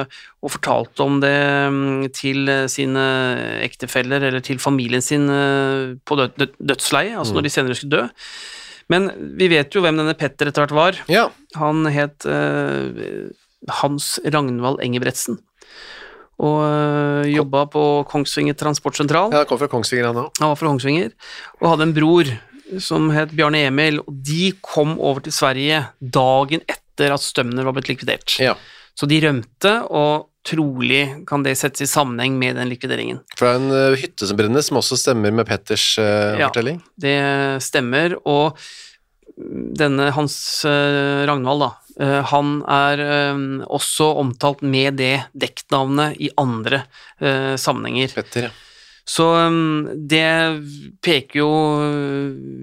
[0.44, 1.38] og fortalte om det
[1.72, 3.06] mm, til sine
[3.64, 8.02] ektefeller eller til familien sin eh, på død, død, dødsleiet, altså når de senere skulle
[8.02, 8.26] dø.
[8.92, 9.08] Men
[9.40, 11.00] vi vet jo hvem denne Petter etter hvert var.
[11.08, 11.30] Ja.
[11.56, 13.30] Han het uh,
[13.80, 15.40] Hans Ragnvald Engebretsen.
[16.42, 19.30] Og uh, jobba på Kongsvinger Transportsentral.
[19.30, 20.32] ja, han kom fra Kongsvinger, han òg.
[20.42, 21.12] Han var fra Kongsvinger,
[21.62, 22.32] og hadde en bror
[22.82, 27.76] som het Bjarne Emil, og de kom over til Sverige dagen etter at Stømner var
[27.78, 28.38] blitt likvidert.
[28.42, 28.56] Ja.
[28.98, 33.20] Så de rømte, og trolig kan det settes i sammenheng med den likvideringen.
[33.38, 36.48] For det er en uh, hytte som brenner, som også stemmer med Petters uh, Ja.
[36.50, 36.80] fortelling.
[36.98, 37.18] Det
[37.62, 38.58] stemmer, og
[39.78, 40.36] denne Hans
[40.68, 46.86] uh, Ragnvald, da, han er eh, også omtalt med det dekknavnet i andre
[47.20, 48.14] eh, sammenhenger.
[48.16, 48.52] Petter, ja.
[49.12, 49.26] Så
[50.08, 50.28] det
[51.04, 51.50] peker jo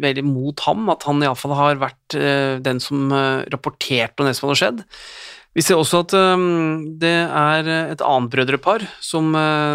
[0.01, 2.15] veldig mot ham, at han iallfall har vært
[2.65, 3.11] den som
[3.51, 4.79] rapporterte om det som hadde skjedd.
[5.59, 6.15] Vi ser også at
[7.03, 9.35] det er et annet brødrepar som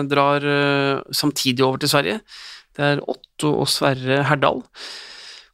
[0.09, 0.47] drar
[1.13, 2.23] samtidig over til Sverige.
[2.73, 4.63] Det er Otto og Sverre Herdal.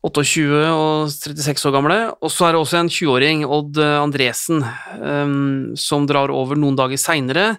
[0.06, 2.00] 28 og 36 år gamle.
[2.24, 4.64] Og så er det også en 20-åring, Odd uh, Andresen,
[5.02, 7.52] um, som drar over noen dager seinere.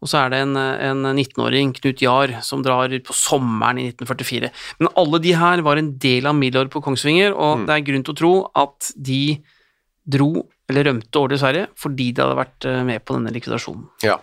[0.00, 4.48] Og så er det en, en 19-åring, Knut Jahr, som drar på sommeren i 1944.
[4.80, 8.06] Men alle de her var en del av Milorg på Kongsvinger, og det er grunn
[8.06, 9.20] til å tro at de
[10.10, 10.30] dro,
[10.70, 13.84] eller rømte over til Sverige, fordi de hadde vært eh, med på denne likvidasjonen.
[14.06, 14.16] ja.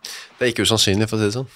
[0.00, 1.48] Det er ikke usannsynlig, for å si det sånn.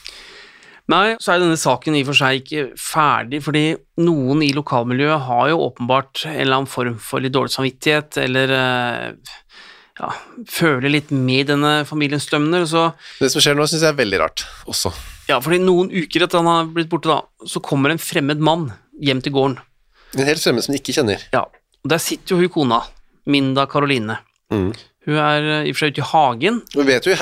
[0.93, 3.63] Nei, så er denne saken i og for seg ikke ferdig, fordi
[4.05, 8.53] noen i lokalmiljøet har jo åpenbart en eller annen form for litt dårlig samvittighet, eller
[8.59, 9.33] eh,
[10.03, 10.11] ja,
[10.51, 14.21] føler litt med denne familiens Stømner, så Det som skjer nå, syns jeg er veldig
[14.27, 14.93] rart også.
[15.31, 18.69] Ja, fordi noen uker etter han har blitt borte, da, så kommer en fremmed mann
[19.01, 19.61] hjem til gården.
[20.19, 21.25] En helt fremmed som de ikke kjenner.
[21.33, 22.85] Ja, og der sitter jo hun kona,
[23.25, 24.21] Minda Karoline.
[24.53, 24.75] Mm.
[25.09, 26.61] Hun er eh, i og for seg ute i hagen.
[26.77, 27.17] Hun vet jo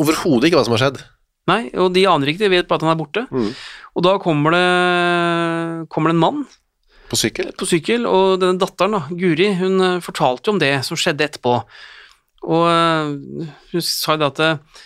[0.00, 1.04] overhodet ikke hva som har skjedd.
[1.50, 3.24] Nei, og de aner ikke de vet bare at han er borte.
[3.34, 3.48] Mm.
[3.98, 6.44] Og da kommer det, kommer det en mann
[7.10, 7.50] På sykkel.
[7.58, 11.26] på sykkel, og denne datteren, da, Guri, hun eh, fortalte jo om det som skjedde
[11.26, 11.56] etterpå.
[12.46, 14.84] Og eh, hun sa jo det at eh,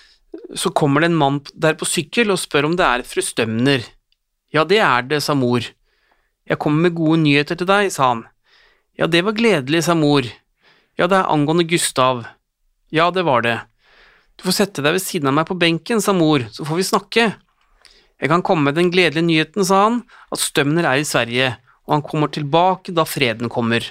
[0.56, 3.84] så kommer det en mann der på sykkel og spør om det er fru Stømner.
[4.54, 5.64] Ja, det er det, sa mor.
[6.46, 8.24] Jeg kommer med gode nyheter til deg, sa han.
[8.96, 10.24] Ja, det var gledelig, sa mor.
[10.96, 12.24] Ja, det er angående Gustav.
[12.94, 13.56] Ja, det var det.
[14.36, 16.88] Du får sette deg ved siden av meg på benken, sa mor, så får vi
[16.90, 17.28] snakke.
[18.20, 21.54] Jeg kan komme med den gledelige nyheten, sa han, at Stømner er i Sverige,
[21.86, 23.84] og han kommer tilbake da freden kommer.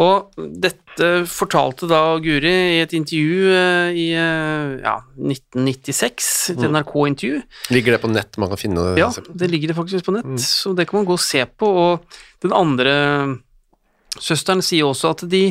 [0.00, 7.42] Og dette fortalte da Guri i et intervju eh, i eh, ja, 1996, et NRK-intervju.
[7.76, 9.02] Ligger det på nett man kan finne det?
[9.02, 11.68] Ja, det ligger det faktisk på nett, så det kan man gå og se på.
[11.68, 12.94] Og den andre
[14.20, 15.42] søsteren sier også at de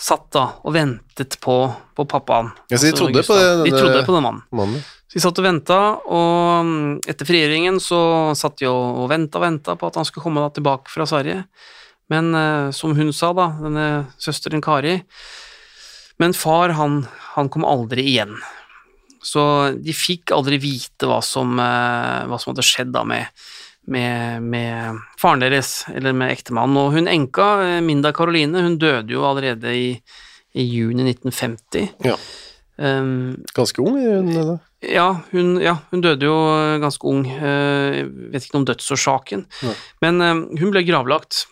[0.00, 1.56] satt da og ventet på,
[1.96, 2.50] på pappaen.
[2.68, 4.42] Ja, så de altså trodde på den, De trodde på den mannen.
[4.52, 4.88] Mannen.
[5.10, 8.00] Så de satt og venta, og mm, etter frigjøringen så
[8.38, 11.42] satt de og, venta og venta på at han skulle komme da tilbake fra Sverige.
[12.10, 13.86] Men eh, som hun sa, da, denne
[14.22, 14.96] søsteren Kari
[16.18, 17.04] Men far, han,
[17.34, 18.34] han kom aldri igjen.
[19.24, 19.42] Så
[19.76, 23.26] de fikk aldri vite hva som, eh, hva som hadde skjedd da med,
[23.90, 26.78] med, med faren deres, eller med ektemannen.
[26.80, 29.88] Og hun enka, eh, Minda Karoline, hun døde jo allerede i,
[30.54, 31.90] i juni 1950.
[32.06, 32.16] Ja.
[32.80, 33.98] Um, Ganske ung,
[34.32, 34.54] da.
[34.80, 37.26] ja hun, ja, hun døde jo eh, ganske ung.
[37.28, 39.42] Eh, Jeg vet ikke noe om dødsårsaken.
[39.66, 39.74] Ja.
[40.00, 41.42] Men eh, hun ble gravlagt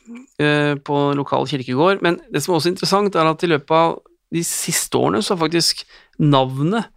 [0.41, 2.01] uh, på lokal kirkegård.
[2.07, 3.99] Men det som er også interessant, er at i løpet av
[4.33, 5.85] de siste årene så har faktisk
[6.21, 6.89] navnet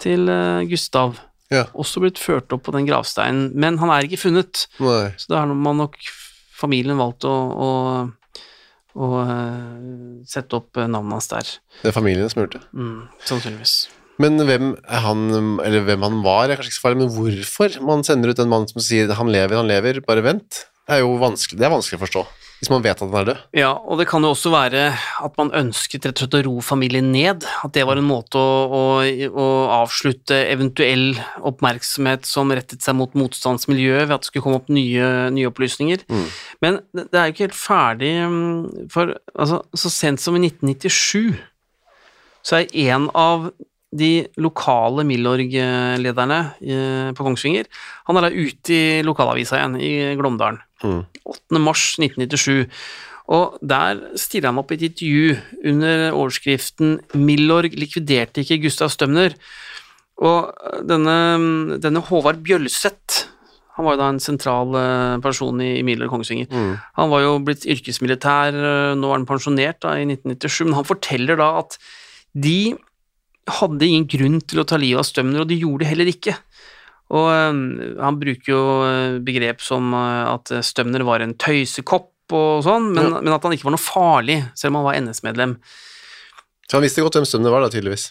[0.00, 0.28] til
[0.68, 1.14] Gustav
[1.52, 1.66] Ja.
[1.78, 4.66] også blitt ført opp på den gravsteinen, men han er ikke funnet.
[4.82, 5.12] Nei.
[5.20, 5.98] Så da har man nok
[6.56, 7.34] familien valgt å,
[7.66, 7.70] å,
[8.96, 11.52] å eh, sette opp eh, navnet hans der.
[11.82, 12.64] Det er familien som har gjort det.
[12.74, 13.76] Mm, sannsynligvis.
[14.22, 15.26] Men hvem han,
[15.60, 18.48] eller hvem han var, er kanskje ikke så farlig, men hvorfor man sender ut en
[18.48, 21.74] mann som sier 'han lever, han lever, bare vent', det er jo vanskelig, det er
[21.74, 22.22] vanskelig å forstå,
[22.56, 23.40] hvis man vet at den er død.
[23.58, 26.54] Ja, og det kan jo også være at man ønsket rett og slett å ro
[26.64, 28.84] familien ned, at det var en måte å, å,
[29.28, 29.48] å
[29.82, 31.10] avslutte eventuell
[31.46, 36.06] oppmerksomhet som rettet seg mot motstandsmiljøet, ved at det skulle komme opp nye, nye opplysninger.
[36.64, 40.46] Men det, det er jo ikke helt ferdig, mm, for altså, så sent som i
[40.48, 41.36] 1997
[42.46, 43.50] så er en av
[43.94, 47.68] de lokale Milorg-lederne eh, på Kongsvinger,
[48.08, 50.62] han er da ute i lokalavisa igjen, i Glåmdalen.
[50.82, 51.60] 8.
[51.62, 52.66] mars 1997.
[53.34, 55.36] Og der stiller han opp i et intervju
[55.72, 59.34] under overskriften 'Milorg likviderte ikke Gustav Stømner'.
[60.22, 60.52] Og
[60.88, 63.26] denne, denne Håvard Bjølseth,
[63.76, 66.46] Han var jo da en sentral eh, person i, Milorg Kongsvinger.
[66.48, 66.78] Mm.
[66.96, 70.88] Han var jo blitt yrkesmilitær, eh, nå er han pensjonert da, i 1997, men han
[70.88, 71.76] forteller da at
[72.32, 72.72] de
[73.46, 76.34] hadde ingen grunn til å ta livet av Stømner, og de gjorde det heller ikke.
[77.14, 77.60] Og eh,
[78.02, 83.12] han bruker jo eh, begrep som eh, at Stømner var en tøysekopp og sånn, men,
[83.12, 83.20] Ja.
[83.22, 85.52] men at han ikke var noe farlig, selv om han var NS-medlem.
[86.66, 88.08] Så han visste godt hvem Stømner var, da, tydeligvis.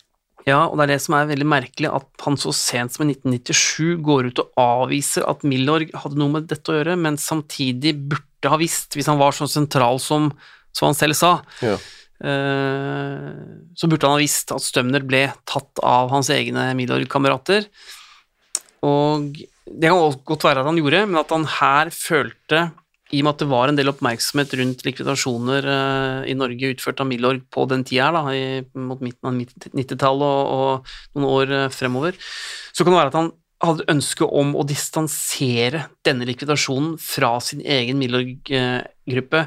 [0.48, 3.10] Ja, og det er det som er veldig merkelig, at han så sent som i
[3.16, 7.96] 1997 går ut og avviser at Milorg hadde noe med dette å gjøre, men samtidig
[8.14, 10.30] burde ha visst, hvis han var så sentral som,
[10.72, 11.32] som han selv sa,
[11.66, 11.76] Ja.
[12.24, 13.28] Eh,
[13.76, 17.68] så burde han ha visst at Stømner ble tatt av hans egne Milorg-kamerater.
[18.86, 22.68] Og det kan godt være at han gjorde, men at han her følte,
[23.14, 27.02] i og med at det var en del oppmerksomhet rundt likvidasjoner eh, i Norge utført
[27.04, 32.18] av Milorg på den tida mot midten av 90-tallet og, og noen år eh, fremover,
[32.74, 33.32] så kan det være at han
[33.66, 39.46] hadde ønske om å distansere denne likvidasjonen fra sin egen Milorg-gruppe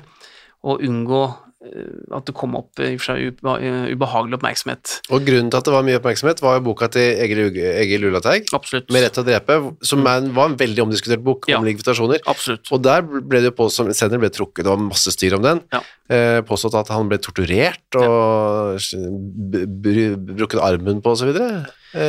[0.69, 1.23] og unngå
[1.59, 4.93] at det kom opp eh, i og for seg eh, ubehagelig oppmerksomhet.
[5.11, 8.47] Og grunnen til at det var mye oppmerksomhet, var jo boka til Egil, Egil Ullateig,
[8.93, 11.59] Med rett til å drepe, som en- var en veldig omdiskutert bok Ja.
[11.59, 12.21] om likvidasjoner.
[12.31, 12.71] Absolutt.
[12.71, 15.43] Og der ble det jo påstått, som Sender ble trukket, det var masse styr om
[15.43, 15.61] den.
[15.73, 15.81] Ja.
[16.09, 19.67] Eh, påstått at han ble torturert og ja.
[19.67, 21.17] brukket armen på.
[21.19, 21.65] Eh,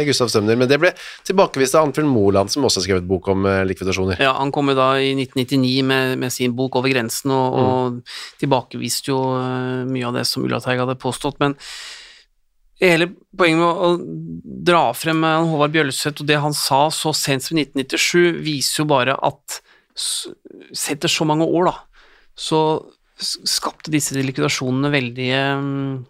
[0.08, 0.58] Gustav Stømner.
[0.60, 0.92] Men det ble
[1.28, 4.20] tilbakevist av Arnfinn Moland, som også har skrevet bok om eh, likvidasjoner.
[4.24, 8.42] Ja, han kom jo da i 1999 med, med sin bok Over grensen, og, og
[8.42, 11.56] tilbakeviste jo eh, mye av det som Ullateig hadde påstått, men
[12.80, 13.90] hele poenget med å
[14.70, 18.84] dra frem eh, Håvard Bjølseth og det han sa så sent som i 1997, viser
[18.84, 19.62] jo bare at
[20.00, 22.06] sett etter så mange år, da,
[22.40, 22.62] så
[23.20, 26.06] skapte disse likvidasjonene veldige um,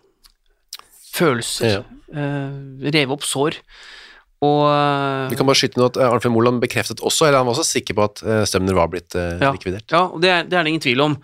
[1.10, 1.79] følelser.
[1.79, 1.98] Ja.
[2.10, 3.58] Eh, rev opp sår.
[4.41, 7.50] Og eh, Vi kan bare skyte noe at eh, Arnfinn Moland bekreftet også, eller han
[7.50, 9.52] var også sikker på at Stømner var blitt Ja.
[9.52, 9.88] likvidert.
[9.91, 11.17] Ja, og det er, det er det ingen tvil om.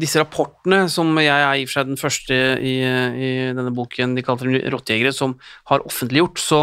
[0.00, 4.14] Disse rapportene, som jeg er i og for seg den første i, i denne boken
[4.16, 5.34] de kaller rottejegere, som
[5.68, 6.60] har offentliggjort, så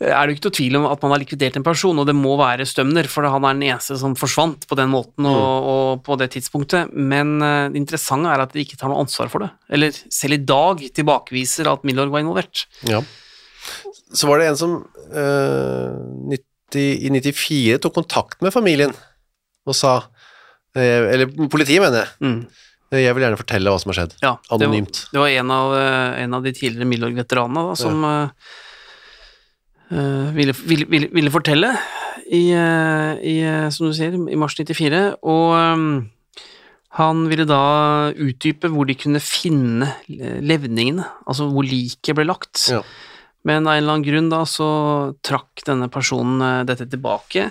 [0.00, 2.14] er det jo ikke noe tvil om at man har likvidert en person, og det
[2.18, 6.02] må være Stømner, for han er den eneste som forsvant på den måten og, og
[6.04, 6.92] på det tidspunktet.
[6.92, 9.48] Men eh, det interessante er at de ikke tar noe ansvar for det.
[9.72, 12.66] Eller selv i dag tilbakeviser at Milorg var involvert.
[12.84, 13.00] Ja.
[14.12, 14.76] Så var det en som
[15.16, 18.92] øh, 90, i 94 tok kontakt med familien
[19.66, 19.96] og sa
[20.76, 22.12] eh, Eller politiet, mener jeg.
[22.22, 22.36] Mm.
[22.92, 24.14] Eh, Jeg vil gjerne fortelle hva som har skjedd.
[24.22, 25.00] Ja, det var- Anonymt.
[25.10, 28.62] Det var en av, eh, en av de tidligere Milorg-veteranene som eh, eh,
[29.90, 31.70] ville, ville, ville, ville fortelle
[32.26, 36.46] i, eh, i, eh, som du sier, i mars 94, og eh,
[36.96, 37.62] han ville da
[38.12, 42.68] utdype hvor de kunne finne eh, levningene, altså hvor liket ble lagt.
[42.72, 42.82] Ja.
[43.46, 44.68] Men av en eller annen grunn da så
[45.26, 47.50] trakk denne personen eh, dette tilbake,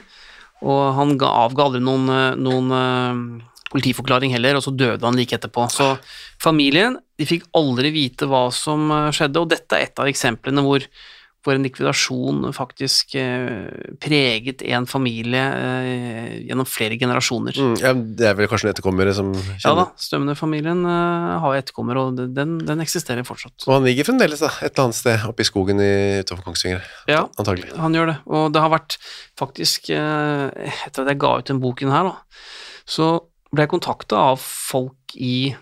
[0.65, 5.17] og han ga, avga aldri noen, eh, noen eh, politiforklaring heller, og så døde han
[5.19, 5.67] like etterpå.
[5.71, 5.93] Så
[6.41, 10.65] familien de fikk aldri vite hva som eh, skjedde, og dette er et av eksemplene
[10.65, 10.89] hvor,
[11.45, 13.67] hvor en likvidasjon faktisk eh,
[14.01, 17.53] preget en familie eh, gjennom flere generasjoner.
[17.61, 21.59] Mm, ja, det er vel kanskje en etterkommere som kjenner Ja da, Stømner-familien eh, har
[21.59, 23.67] etterkommere, og den, den eksisterer fortsatt.
[23.69, 25.91] Og han ligger fremdeles da, et eller annet sted oppe i skogen i,
[26.25, 27.69] utenfor Kongsvinger, Ja, antagelig.
[27.77, 28.17] han gjør det.
[28.25, 28.97] Og det har vært
[29.37, 32.41] faktisk Etter at jeg ga ut den boken her, da,
[32.89, 33.11] så
[33.53, 35.53] ble jeg kontakta av folk i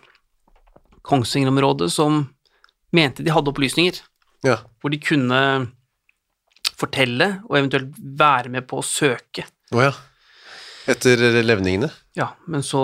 [1.04, 2.24] Kongsvinger-området som
[2.96, 4.00] mente de hadde opplysninger,
[4.44, 4.58] Ja.
[4.82, 5.40] hvor de kunne
[6.76, 9.46] fortelle og eventuelt være med på å søke.
[9.74, 9.94] Å ja.
[10.92, 11.88] Etter levningene.
[12.18, 12.82] Ja, men så,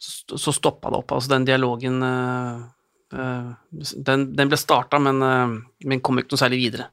[0.00, 1.14] så, så stoppa det opp.
[1.14, 2.64] Altså, den dialogen eh,
[3.14, 5.54] eh, den, den ble starta, men, eh,
[5.86, 6.90] men kom ikke noe særlig videre.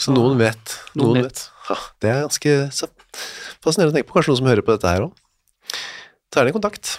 [0.00, 0.78] Så noen vet.
[0.96, 1.44] Noen Noen, vet.
[1.68, 2.56] Ja, det er ganske
[3.60, 4.16] fascinerende å tenke på.
[4.16, 5.24] Kanskje noen som hører på dette her òg.
[6.32, 6.94] Ta gjerne kontakt.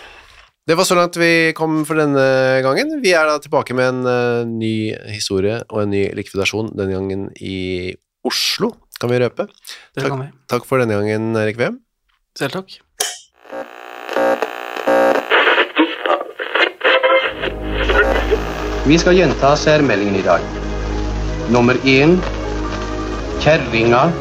[0.67, 2.21] Det var så langt vi kom for denne
[2.61, 2.99] gangen.
[3.01, 7.23] Vi er da tilbake med en uh, ny historie og en ny likvidasjon, denne gangen
[7.41, 8.69] i Oslo,
[9.01, 9.47] kan vi røpe.
[9.95, 10.11] Det Takk.
[10.11, 10.27] kan vi.
[10.53, 11.79] Takk for denne gangen, Erik Wem.
[12.37, 12.77] Selv takk.
[18.85, 20.45] Vi skal gjenta særmeldingen i dag.
[21.49, 22.19] Nummer én
[23.41, 24.11] Kjerringa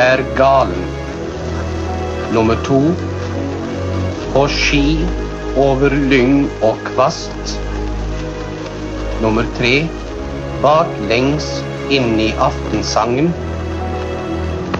[0.00, 0.88] er galen.
[2.32, 2.80] Nummer to
[4.32, 5.02] På ski
[5.56, 7.56] over lyng og kvast.
[9.22, 9.82] Nummer tre
[10.62, 11.48] Baklengs
[11.92, 13.32] inn i aftensangen.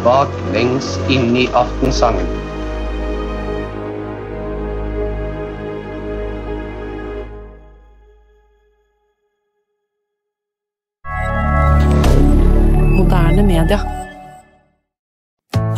[0.06, 2.41] Baklengs inn i aftensangen.